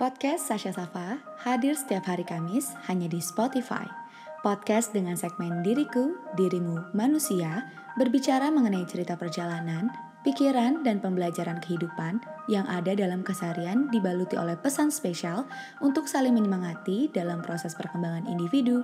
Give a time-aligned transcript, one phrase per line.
[0.00, 3.84] Podcast Sasha Safa hadir setiap hari Kamis hanya di Spotify.
[4.40, 7.68] Podcast dengan segmen Diriku, Dirimu, Manusia
[8.00, 9.92] berbicara mengenai cerita perjalanan,
[10.24, 12.16] pikiran, dan pembelajaran kehidupan
[12.48, 15.44] yang ada dalam keseharian dibaluti oleh pesan spesial
[15.84, 18.80] untuk saling menyemangati dalam proses perkembangan individu.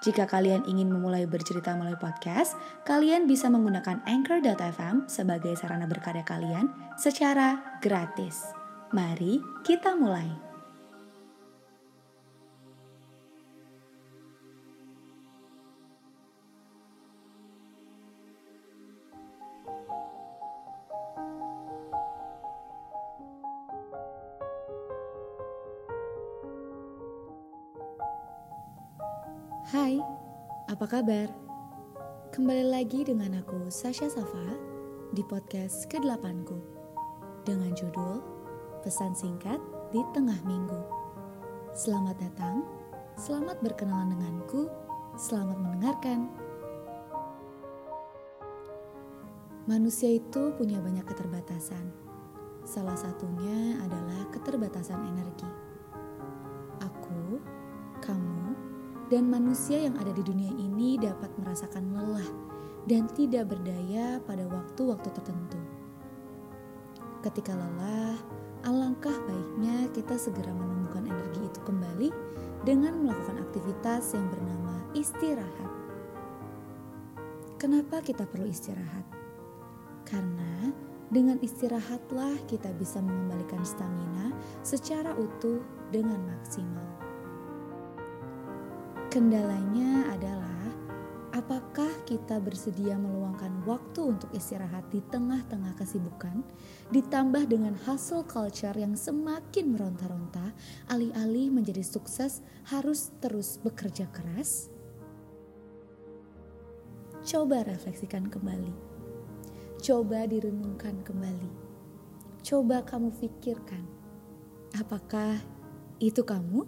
[0.00, 2.56] Jika kalian ingin memulai bercerita melalui podcast,
[2.88, 8.64] kalian bisa menggunakan Anchor.fm sebagai sarana berkarya kalian secara gratis.
[8.94, 10.30] Mari kita mulai.
[29.66, 29.98] Hai,
[30.70, 31.26] apa kabar?
[32.30, 34.54] Kembali lagi dengan aku Sasha Safa
[35.10, 36.62] di podcast ke-8ku
[37.42, 38.35] dengan judul
[38.86, 39.58] pesan singkat
[39.90, 40.78] di tengah minggu.
[41.74, 42.62] Selamat datang,
[43.18, 44.70] selamat berkenalan denganku,
[45.18, 46.30] selamat mendengarkan.
[49.66, 51.90] Manusia itu punya banyak keterbatasan.
[52.62, 55.50] Salah satunya adalah keterbatasan energi.
[56.78, 57.42] Aku,
[57.98, 58.54] kamu,
[59.10, 62.30] dan manusia yang ada di dunia ini dapat merasakan lelah
[62.86, 65.58] dan tidak berdaya pada waktu-waktu tertentu.
[67.26, 68.45] Ketika lelah,
[68.96, 72.08] alangkah baiknya kita segera menemukan energi itu kembali
[72.64, 75.72] dengan melakukan aktivitas yang bernama istirahat.
[77.60, 79.04] Kenapa kita perlu istirahat?
[80.08, 80.72] Karena
[81.12, 84.32] dengan istirahatlah kita bisa mengembalikan stamina
[84.64, 85.60] secara utuh
[85.92, 86.88] dengan maksimal.
[89.12, 90.55] Kendalanya adalah
[91.36, 96.40] Apakah kita bersedia meluangkan waktu untuk istirahat di tengah-tengah kesibukan,
[96.96, 100.56] ditambah dengan hustle culture yang semakin meronta-ronta,
[100.88, 102.40] alih-alih menjadi sukses
[102.72, 104.72] harus terus bekerja keras?
[107.20, 108.72] Coba refleksikan kembali.
[109.84, 111.52] Coba direnungkan kembali.
[112.40, 113.84] Coba kamu pikirkan,
[114.72, 115.36] apakah
[116.00, 116.64] itu kamu?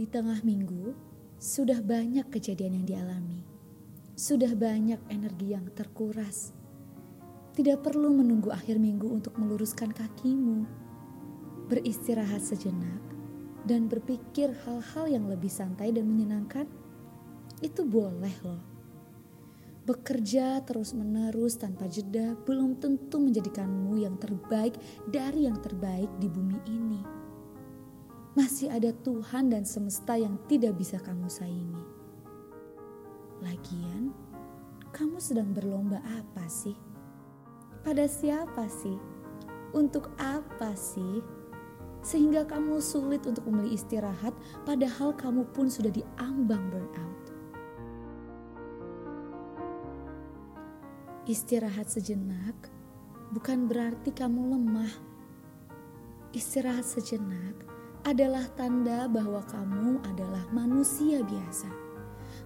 [0.00, 1.11] Di tengah minggu,
[1.42, 3.42] sudah banyak kejadian yang dialami.
[4.14, 6.54] Sudah banyak energi yang terkuras.
[7.58, 10.62] Tidak perlu menunggu akhir minggu untuk meluruskan kakimu.
[11.66, 13.02] Beristirahat sejenak
[13.66, 16.70] dan berpikir hal-hal yang lebih santai dan menyenangkan.
[17.58, 18.62] Itu boleh loh.
[19.82, 24.78] Bekerja terus-menerus tanpa jeda belum tentu menjadikanmu yang terbaik
[25.10, 27.21] dari yang terbaik di bumi ini
[28.32, 31.84] masih ada Tuhan dan semesta yang tidak bisa kamu saingi.
[33.44, 34.14] Lagian,
[34.94, 36.76] kamu sedang berlomba apa sih?
[37.84, 38.96] Pada siapa sih?
[39.76, 41.20] Untuk apa sih?
[42.00, 44.32] Sehingga kamu sulit untuk membeli istirahat
[44.64, 47.22] padahal kamu pun sudah diambang burnout.
[51.28, 52.56] Istirahat sejenak
[53.30, 54.92] bukan berarti kamu lemah.
[56.32, 57.54] Istirahat sejenak
[58.02, 61.70] adalah tanda bahwa kamu adalah manusia biasa.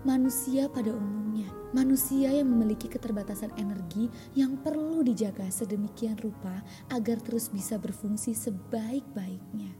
[0.05, 4.07] Manusia pada umumnya, manusia yang memiliki keterbatasan energi
[4.37, 6.63] yang perlu dijaga sedemikian rupa
[6.93, 9.73] agar terus bisa berfungsi sebaik-baiknya.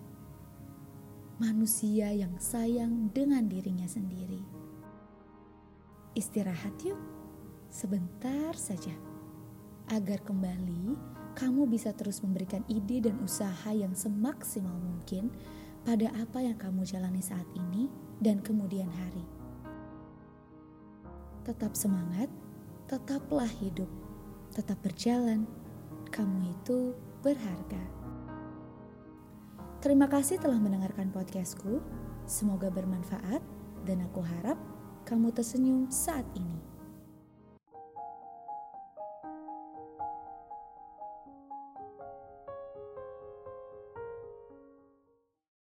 [1.37, 4.41] Manusia yang sayang dengan dirinya sendiri.
[6.17, 6.99] Istirahat yuk,
[7.69, 8.97] sebentar saja,
[9.93, 10.97] agar kembali
[11.37, 15.29] kamu bisa terus memberikan ide dan usaha yang semaksimal mungkin
[15.87, 17.87] pada apa yang kamu jalani saat ini
[18.19, 19.23] dan kemudian hari.
[21.47, 22.27] Tetap semangat,
[22.91, 23.87] tetaplah hidup,
[24.51, 25.47] tetap berjalan.
[26.11, 26.91] Kamu itu
[27.23, 27.83] berharga.
[29.79, 31.79] Terima kasih telah mendengarkan podcastku.
[32.27, 33.39] Semoga bermanfaat
[33.87, 34.59] dan aku harap
[35.07, 36.76] kamu tersenyum saat ini.